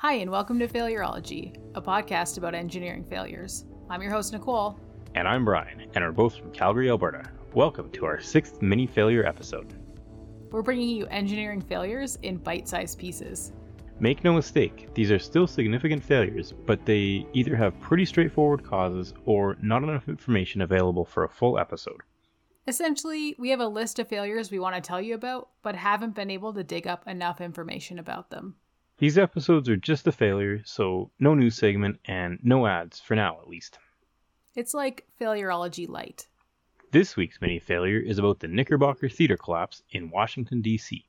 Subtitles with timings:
[0.00, 3.66] Hi, and welcome to Failurology, a podcast about engineering failures.
[3.90, 4.80] I'm your host, Nicole.
[5.14, 7.30] And I'm Brian, and we're both from Calgary, Alberta.
[7.52, 9.74] Welcome to our sixth mini failure episode.
[10.50, 13.52] We're bringing you engineering failures in bite sized pieces.
[13.98, 19.12] Make no mistake, these are still significant failures, but they either have pretty straightforward causes
[19.26, 22.00] or not enough information available for a full episode.
[22.66, 26.14] Essentially, we have a list of failures we want to tell you about, but haven't
[26.14, 28.54] been able to dig up enough information about them.
[29.00, 33.40] These episodes are just a failure, so no news segment and no ads, for now
[33.40, 33.78] at least.
[34.54, 36.28] It's like Failurology Light.
[36.90, 41.06] This week's mini failure is about the Knickerbocker Theater collapse in Washington, D.C.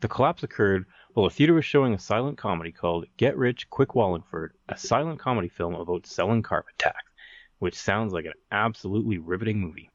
[0.00, 3.94] The collapse occurred while a theater was showing a silent comedy called Get Rich Quick
[3.94, 7.12] Wallingford, a silent comedy film about selling carpet tacks,
[7.60, 9.88] which sounds like an absolutely riveting movie.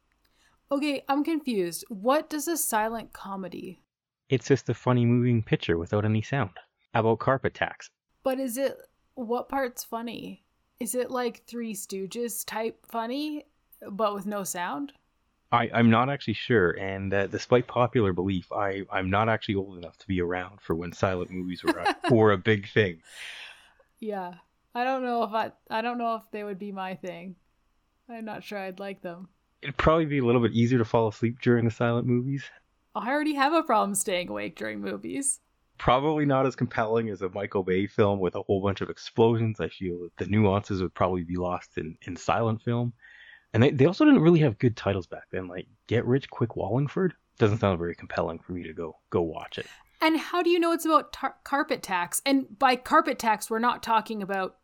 [0.71, 1.85] Okay, I'm confused.
[1.89, 3.83] What does a silent comedy?
[4.27, 6.57] It's just a funny moving picture without any sound
[6.93, 7.89] about carpet tacks.
[8.23, 8.77] But is it
[9.15, 10.43] what part's funny?
[10.79, 13.45] Is it like Three Stooges type funny,
[13.89, 14.93] but with no sound?
[15.51, 19.77] I, I'm not actually sure, and uh, despite popular belief, I, I'm not actually old
[19.77, 23.01] enough to be around for when silent movies were a, were a big thing.
[23.99, 24.35] Yeah,
[24.75, 27.35] I don't know if I I don't know if they would be my thing.
[28.07, 29.27] I'm not sure I'd like them.
[29.61, 32.45] It'd probably be a little bit easier to fall asleep during the silent movies.
[32.95, 35.41] I already have a problem staying awake during movies.
[35.79, 39.59] Probably not as compelling as a Michael Bay film with a whole bunch of explosions.
[39.59, 42.93] I feel that the nuances would probably be lost in, in silent film.
[43.53, 46.55] And they, they also didn't really have good titles back then, like Get Rich Quick
[46.55, 47.15] Wallingford.
[47.39, 49.65] Doesn't sound very compelling for me to go go watch it.
[50.01, 52.21] And how do you know it's about tar- carpet tacks?
[52.25, 54.57] And by carpet tax, we're not talking about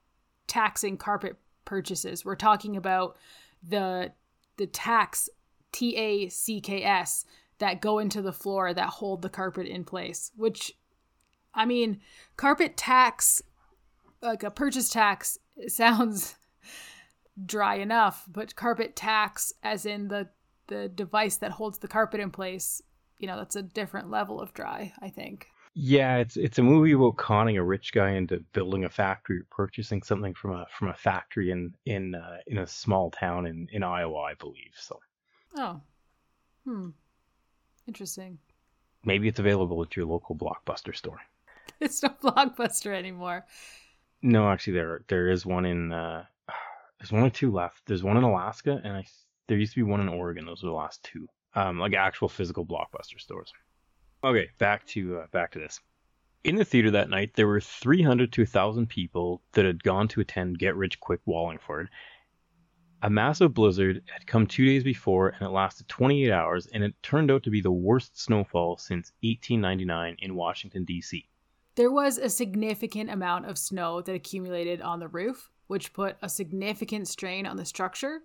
[0.47, 2.23] taxing carpet purchases.
[2.23, 3.17] We're talking about
[3.63, 4.11] the
[4.57, 5.29] the tacks
[5.71, 7.25] T A C K S
[7.57, 10.31] that go into the floor that hold the carpet in place.
[10.35, 10.73] Which,
[11.55, 12.01] I mean,
[12.37, 13.41] carpet tax,
[14.21, 16.35] like a purchase tax, sounds
[17.45, 20.29] dry enough, but carpet tacks, as in the
[20.67, 22.81] the device that holds the carpet in place,
[23.19, 24.93] you know, that's a different level of dry.
[24.99, 25.47] I think.
[25.77, 29.47] Yeah, it's it's a movie about conning a rich guy into building a factory or
[29.51, 33.67] purchasing something from a from a factory in in uh, in a small town in
[33.71, 34.73] in Iowa, I believe.
[34.77, 34.99] So.
[35.57, 35.81] Oh.
[36.65, 36.89] Hmm.
[37.87, 38.39] Interesting.
[39.03, 41.19] Maybe it's available at your local blockbuster store.
[41.81, 43.45] It's no blockbuster anymore.
[44.21, 45.91] No, actually, there there is one in.
[45.91, 46.25] Uh,
[46.99, 47.81] there's one or two left.
[47.85, 49.05] There's one in Alaska, and I
[49.47, 50.45] there used to be one in Oregon.
[50.45, 51.27] Those are the last two.
[51.53, 53.53] Um, like actual physical blockbuster stores.
[54.23, 55.79] Okay, back to uh, back to this.
[56.43, 60.21] In the theater that night, there were 300 to 1,000 people that had gone to
[60.21, 61.89] attend Get Rich Quick Wallingford.
[63.01, 66.93] A massive blizzard had come two days before, and it lasted 28 hours, and it
[67.01, 71.27] turned out to be the worst snowfall since 1899 in Washington, D.C.
[71.75, 76.29] There was a significant amount of snow that accumulated on the roof, which put a
[76.29, 78.21] significant strain on the structure.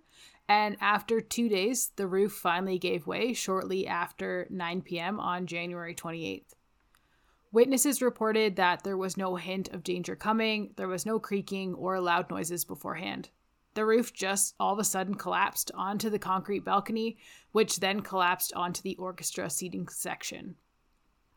[0.47, 5.19] And after two days, the roof finally gave way shortly after 9 p.m.
[5.19, 6.53] on January 28th.
[7.51, 11.99] Witnesses reported that there was no hint of danger coming, there was no creaking or
[11.99, 13.29] loud noises beforehand.
[13.73, 17.17] The roof just all of a sudden collapsed onto the concrete balcony,
[17.51, 20.55] which then collapsed onto the orchestra seating section.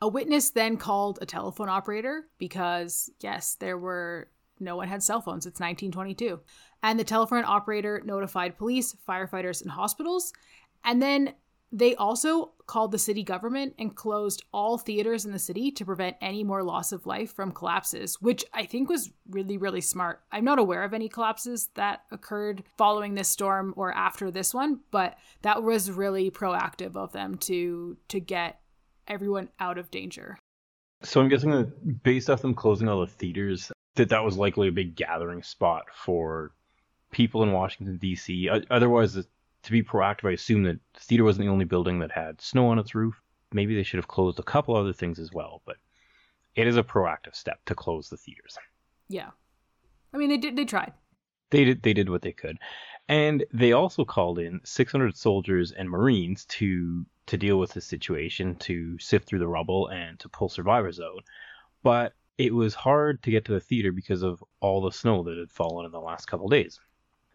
[0.04, 4.28] A witness then called a telephone operator because, yes, there were
[4.60, 5.46] no one had cell phones.
[5.46, 6.40] It's 1922.
[6.82, 10.34] And the telephone operator notified police, firefighters, and hospitals.
[10.84, 11.32] And then
[11.72, 16.18] they also called the city government and closed all theaters in the city to prevent
[16.20, 20.20] any more loss of life from collapses, which I think was really, really smart.
[20.30, 24.80] I'm not aware of any collapses that occurred following this storm or after this one,
[24.90, 28.60] but that was really proactive of them to to get
[29.08, 30.38] everyone out of danger.
[31.02, 34.68] So I'm guessing that based off them closing all the theaters, that that was likely
[34.68, 36.52] a big gathering spot for
[37.10, 38.48] people in Washington D.C.
[38.70, 42.40] Otherwise, to be proactive, I assume that the theater wasn't the only building that had
[42.40, 43.20] snow on its roof.
[43.52, 45.76] Maybe they should have closed a couple other things as well, but
[46.54, 48.58] it is a proactive step to close the theaters.
[49.08, 49.30] Yeah,
[50.12, 50.56] I mean they did.
[50.56, 50.92] They tried.
[51.50, 51.82] They did.
[51.82, 52.58] They did what they could,
[53.08, 58.54] and they also called in 600 soldiers and Marines to to deal with the situation,
[58.56, 61.24] to sift through the rubble, and to pull survivors out.
[61.82, 65.38] But it was hard to get to the theater because of all the snow that
[65.38, 66.80] had fallen in the last couple days.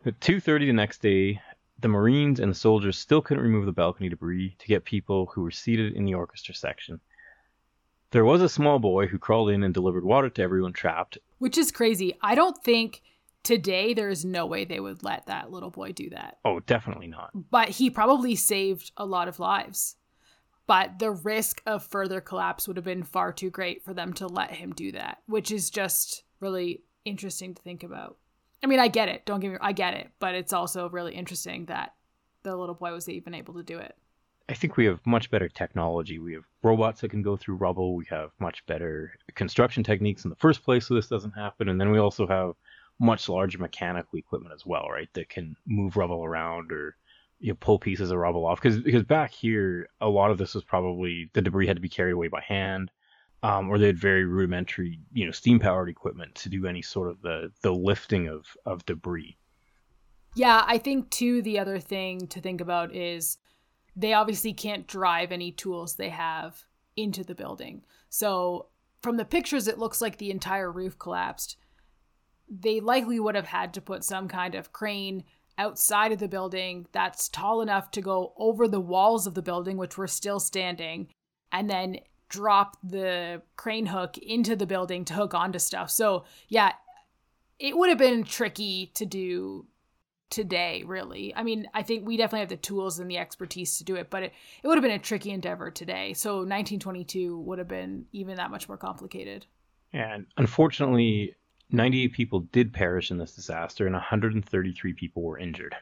[0.05, 1.41] At 2:30 the next day,
[1.79, 5.41] the Marines and the soldiers still couldn't remove the balcony debris to get people who
[5.41, 6.99] were seated in the orchestra section.
[8.11, 11.17] There was a small boy who crawled in and delivered water to everyone trapped.
[11.37, 12.17] Which is crazy.
[12.21, 13.01] I don't think
[13.43, 16.37] today there is no way they would let that little boy do that.
[16.45, 17.31] Oh, definitely not.
[17.33, 19.95] But he probably saved a lot of lives.
[20.67, 24.27] but the risk of further collapse would have been far too great for them to
[24.27, 28.17] let him do that, which is just really interesting to think about.
[28.63, 29.25] I mean, I get it.
[29.25, 31.95] Don't get me I get it, but it's also really interesting that
[32.43, 33.95] the little boy was even able to do it.
[34.47, 36.19] I think we have much better technology.
[36.19, 37.95] We have robots that can go through rubble.
[37.95, 41.69] We have much better construction techniques in the first place so this doesn't happen.
[41.69, 42.53] And then we also have
[42.99, 45.09] much larger mechanical equipment as well, right?
[45.13, 46.95] That can move rubble around or
[47.39, 48.61] you know, pull pieces of rubble off.
[48.61, 51.89] Because because back here a lot of this was probably the debris had to be
[51.89, 52.91] carried away by hand
[53.43, 57.09] um, or they had very rudimentary you know steam powered equipment to do any sort
[57.09, 59.37] of the the lifting of of debris.
[60.35, 63.37] Yeah i think too the other thing to think about is
[63.95, 66.63] they obviously can't drive any tools they have
[66.95, 67.81] into the building.
[68.09, 68.67] So
[69.01, 71.57] from the pictures it looks like the entire roof collapsed
[72.49, 75.23] they likely would have had to put some kind of crane
[75.57, 79.77] outside of the building that's tall enough to go over the walls of the building,
[79.77, 81.07] which were still standing,
[81.51, 81.97] and then
[82.29, 85.91] drop the crane hook into the building to hook onto stuff.
[85.91, 86.71] So, yeah,
[87.59, 89.65] it would have been tricky to do
[90.29, 91.35] today, really.
[91.35, 94.09] I mean, I think we definitely have the tools and the expertise to do it,
[94.09, 96.13] but it, it would have been a tricky endeavor today.
[96.13, 99.45] So, 1922 would have been even that much more complicated.
[99.91, 101.35] And unfortunately,
[101.71, 105.75] 98 people did perish in this disaster and 133 people were injured.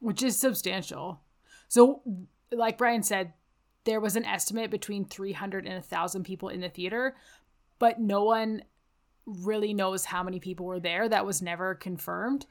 [0.00, 1.20] Which is substantial.
[1.68, 2.02] So,
[2.50, 3.34] like Brian said,
[3.84, 7.16] there was an estimate between 300 and 1,000 people in the theater,
[7.78, 8.62] but no one
[9.26, 11.08] really knows how many people were there.
[11.08, 12.46] That was never confirmed.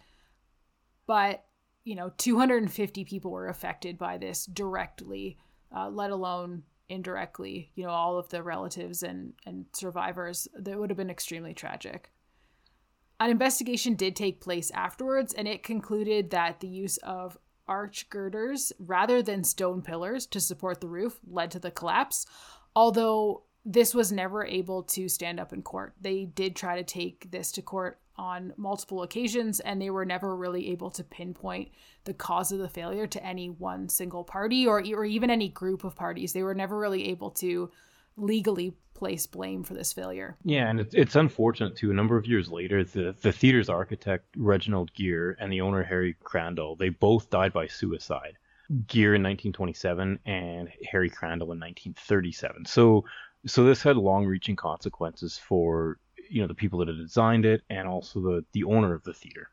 [1.06, 1.44] But,
[1.84, 5.38] you know, 250 people were affected by this directly,
[5.76, 10.90] uh, let alone indirectly, you know, all of the relatives and, and survivors, that would
[10.90, 12.12] have been extremely tragic.
[13.20, 17.38] An investigation did take place afterwards, and it concluded that the use of
[17.68, 22.26] arch girders rather than stone pillars to support the roof led to the collapse,
[22.76, 25.94] although this was never able to stand up in court.
[26.00, 30.36] They did try to take this to court on multiple occasions, and they were never
[30.36, 31.70] really able to pinpoint
[32.06, 35.84] the cause of the failure to any one single party or, or even any group
[35.84, 36.34] of parties.
[36.34, 37.72] They were never really able to
[38.16, 40.36] legally place blame for this failure.
[40.44, 41.92] Yeah, and it's, it's unfortunate too.
[41.92, 46.16] A number of years later, the, the theater's architect, Reginald Geare, and the owner, Harry
[46.24, 48.38] Crandall, they both died by suicide.
[48.88, 52.66] Geare in 1927 and Harry Crandall in 1937.
[52.66, 53.06] So
[53.46, 57.88] so this had long-reaching consequences for you know the people that had designed it and
[57.88, 59.50] also the the owner of the theater.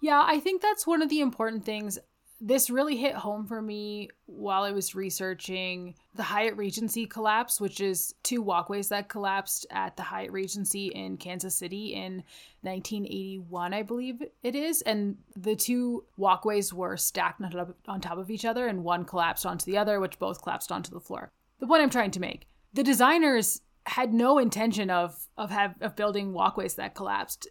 [0.00, 1.98] Yeah, I think that's one of the important things.
[2.40, 7.80] This really hit home for me while I was researching the Hyatt Regency collapse, which
[7.80, 12.22] is two walkways that collapsed at the Hyatt Regency in Kansas City in
[12.62, 14.82] 1981, I believe it is.
[14.82, 17.40] And the two walkways were stacked
[17.88, 20.90] on top of each other, and one collapsed onto the other, which both collapsed onto
[20.90, 21.30] the floor.
[21.60, 25.96] The point I'm trying to make the designers had no intention of of have of
[25.96, 27.48] building walkways that collapsed.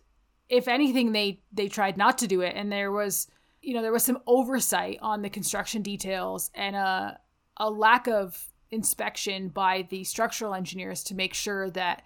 [0.50, 3.27] If anything, they they tried not to do it, and there was
[3.62, 7.19] you know there was some oversight on the construction details and a
[7.57, 12.01] a lack of inspection by the structural engineers to make sure that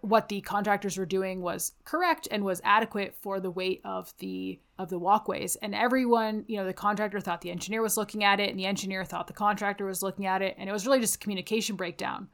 [0.00, 4.58] what the contractors were doing was correct and was adequate for the weight of the
[4.78, 5.56] of the walkways.
[5.56, 8.66] And everyone you know the contractor thought the engineer was looking at it and the
[8.66, 10.56] engineer thought the contractor was looking at it.
[10.58, 12.28] And it was really just a communication breakdown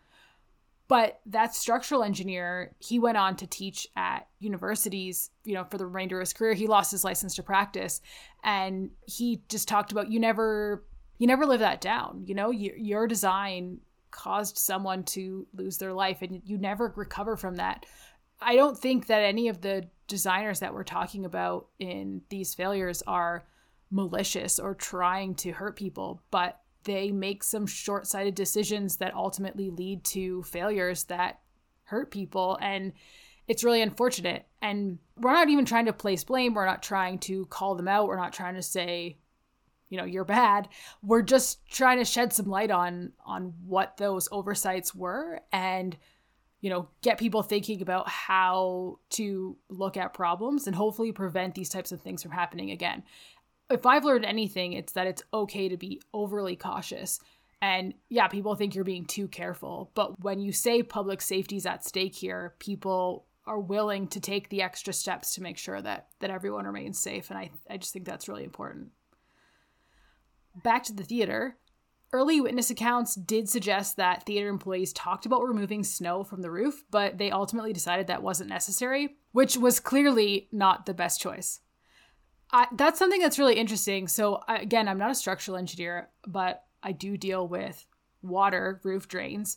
[0.86, 5.86] but that structural engineer, he went on to teach at universities, you know, for the
[5.86, 6.52] remainder of his career.
[6.52, 8.02] He lost his license to practice.
[8.42, 10.84] And he just talked about you never
[11.18, 12.24] you never live that down.
[12.26, 13.78] You know, your, your design
[14.10, 17.86] caused someone to lose their life and you never recover from that.
[18.40, 23.02] I don't think that any of the designers that we're talking about in these failures
[23.06, 23.46] are
[23.90, 29.70] malicious or trying to hurt people, but they make some short sighted decisions that ultimately
[29.70, 31.40] lead to failures that
[31.84, 32.58] hurt people.
[32.60, 32.92] And
[33.46, 34.46] it's really unfortunate.
[34.62, 36.54] And we're not even trying to place blame.
[36.54, 38.08] We're not trying to call them out.
[38.08, 39.18] We're not trying to say,
[39.88, 40.68] you know, you're bad.
[41.02, 45.96] We're just trying to shed some light on on what those oversights were and
[46.64, 51.68] you know, get people thinking about how to look at problems and hopefully prevent these
[51.68, 53.02] types of things from happening again
[53.70, 57.20] if I've learned anything, it's that it's okay to be overly cautious.
[57.62, 59.90] And yeah, people think you're being too careful.
[59.94, 64.48] But when you say public safety is at stake here, people are willing to take
[64.48, 67.30] the extra steps to make sure that that everyone remains safe.
[67.30, 68.88] And I, I just think that's really important.
[70.62, 71.56] Back to the theater.
[72.12, 76.84] Early witness accounts did suggest that theater employees talked about removing snow from the roof,
[76.90, 81.60] but they ultimately decided that wasn't necessary, which was clearly not the best choice.
[82.54, 84.06] I, that's something that's really interesting.
[84.06, 87.84] So again, I'm not a structural engineer, but I do deal with
[88.22, 89.56] water roof drains,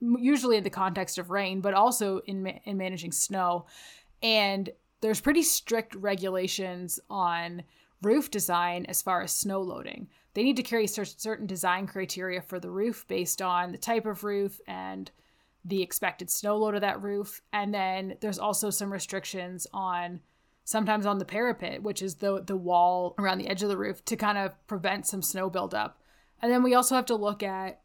[0.00, 3.66] usually in the context of rain, but also in, in managing snow.
[4.22, 4.70] And
[5.02, 7.64] there's pretty strict regulations on
[8.00, 10.08] roof design as far as snow loading.
[10.32, 14.24] They need to carry certain design criteria for the roof based on the type of
[14.24, 15.10] roof and
[15.66, 17.42] the expected snow load of that roof.
[17.52, 20.20] And then there's also some restrictions on
[20.68, 24.04] sometimes on the parapet, which is the the wall around the edge of the roof
[24.04, 25.98] to kind of prevent some snow buildup.
[26.42, 27.80] And then we also have to look at,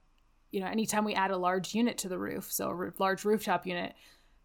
[0.51, 3.65] you know, anytime we add a large unit to the roof, so a large rooftop
[3.65, 3.93] unit,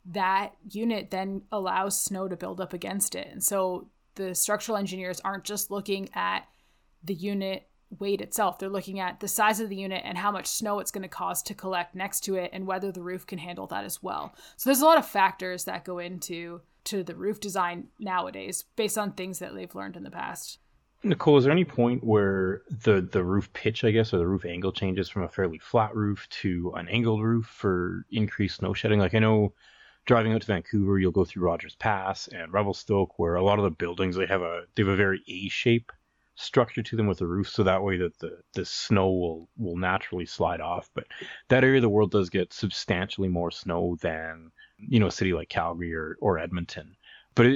[0.07, 3.27] that unit then allows snow to build up against it.
[3.29, 6.47] And so the structural engineers aren't just looking at
[7.03, 7.67] the unit
[7.99, 8.61] weight itself.
[8.61, 11.09] They're looking at the size of the unit and how much snow it's going to
[11.09, 14.33] cause to collect next to it and whether the roof can handle that as well.
[14.57, 18.99] So there's a lot of factors that go into to the roof design nowadays based
[18.99, 20.59] on things that they've learned in the past.
[21.05, 24.45] Nicole, is there any point where the the roof pitch, I guess, or the roof
[24.45, 28.99] angle changes from a fairly flat roof to an angled roof for increased snow shedding?
[28.99, 29.55] Like I know
[30.07, 33.65] driving out to Vancouver, you'll go through Rogers Pass and Revelstoke, where a lot of
[33.65, 35.93] the buildings they have a they have a very A shape
[36.39, 39.77] structure to them with the roof, so that way that the the snow will will
[39.77, 40.91] naturally slide off.
[40.95, 41.07] But
[41.49, 45.33] that area of the world does get substantially more snow than you know a city
[45.33, 46.97] like Calgary or, or Edmonton.
[47.35, 47.47] But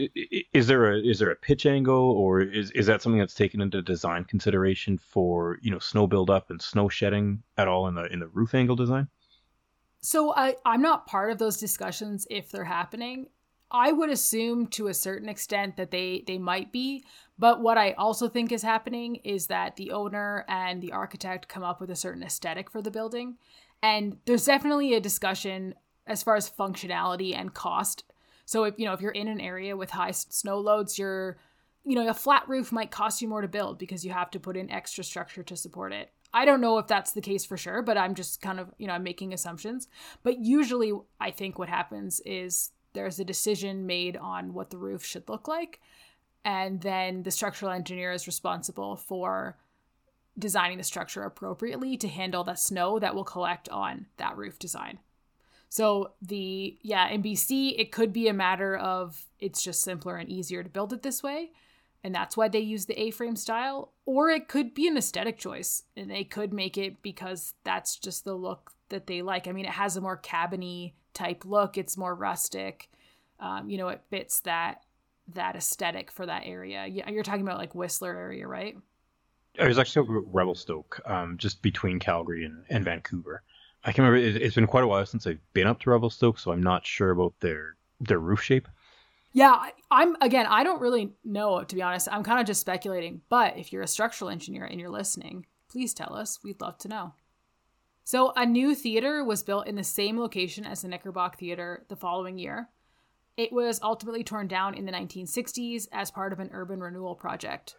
[0.53, 3.61] is there a is there a pitch angle, or is is that something that's taken
[3.61, 8.05] into design consideration for you know snow buildup and snow shedding at all in the
[8.13, 9.09] in the roof angle design?
[10.01, 13.29] So I I'm not part of those discussions if they're happening.
[13.73, 17.05] I would assume to a certain extent that they they might be,
[17.43, 21.63] but what I also think is happening is that the owner and the architect come
[21.63, 23.37] up with a certain aesthetic for the building,
[23.83, 25.75] and there's definitely a discussion
[26.07, 28.05] as far as functionality and cost
[28.53, 31.39] so if you know if you're in an area with high snow loads, you're
[31.85, 34.41] you know a flat roof might cost you more to build because you have to
[34.41, 36.11] put in extra structure to support it.
[36.35, 38.87] I don't know if that's the case for sure, but I'm just kind of, you
[38.87, 39.89] know, I'm making assumptions.
[40.23, 45.05] But usually I think what happens is there's a decision made on what the roof
[45.05, 45.81] should look like
[46.45, 49.57] and then the structural engineer is responsible for
[50.39, 54.99] designing the structure appropriately to handle the snow that will collect on that roof design.
[55.69, 60.29] So the yeah, in BC it could be a matter of it's just simpler and
[60.29, 61.51] easier to build it this way,
[62.05, 65.85] and that's why they use the A-frame style, or it could be an aesthetic choice
[65.97, 69.49] and they could make it because that's just the look that they like.
[69.49, 71.79] I mean, it has a more cabiny type look.
[71.79, 72.91] It's more rustic.
[73.41, 74.83] Um, you know, it fits that
[75.35, 76.87] that aesthetic for that area.
[76.87, 78.77] Yeah, you're talking about like Whistler area, right?
[79.59, 83.43] I was actually talking about Revelstoke, um, just between Calgary and, and Vancouver.
[83.85, 84.27] I can remember.
[84.27, 86.87] It, has been quite a while since I've been up to Revelstoke, so I'm not
[86.87, 88.69] sure about their their roof shape.
[89.33, 90.47] Yeah, I'm again.
[90.47, 92.09] I don't really know to be honest.
[92.11, 93.23] I'm kind of just speculating.
[93.29, 96.39] But if you're a structural engineer and you're listening, please tell us.
[96.45, 97.15] We'd love to know.
[98.05, 101.97] So a new theater was built in the same location as the Knickerbocker Theater the
[101.97, 102.69] following year.
[103.37, 107.75] It was ultimately torn down in the 1960s as part of an urban renewal project.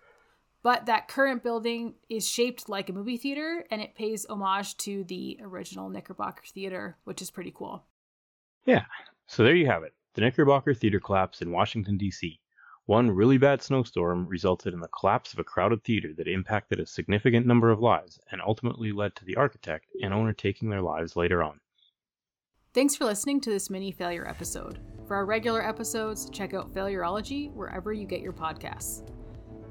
[0.63, 5.03] But that current building is shaped like a movie theater and it pays homage to
[5.03, 7.83] the original Knickerbocker Theater, which is pretty cool.
[8.65, 8.85] Yeah.
[9.27, 9.93] So there you have it.
[10.15, 12.39] The Knickerbocker Theater collapsed in Washington, D.C.
[12.85, 16.85] One really bad snowstorm resulted in the collapse of a crowded theater that impacted a
[16.85, 21.15] significant number of lives and ultimately led to the architect and owner taking their lives
[21.15, 21.59] later on.
[22.73, 24.79] Thanks for listening to this mini failure episode.
[25.07, 29.03] For our regular episodes, check out Failurology wherever you get your podcasts.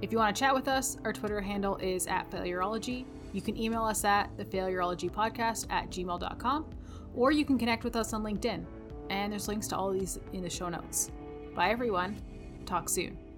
[0.03, 3.07] If you want to chat with us, our Twitter handle is at Failurology.
[3.33, 6.67] You can email us at the Podcast at gmail.com,
[7.15, 8.65] or you can connect with us on LinkedIn.
[9.11, 11.11] And there's links to all of these in the show notes.
[11.55, 12.21] Bye, everyone.
[12.67, 13.32] Talk soon.